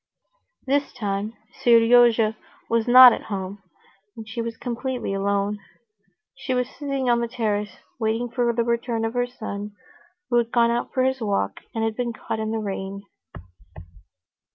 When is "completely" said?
4.57-5.13